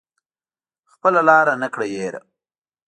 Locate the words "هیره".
1.99-2.21